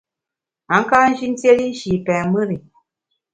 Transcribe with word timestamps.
A 0.75 0.77
ka 0.89 0.99
nji 1.09 1.25
ntiéli 1.31 1.65
nshi 1.71 1.91
pèn 2.05 2.23
mùr 2.31 2.49
i. 2.57 2.57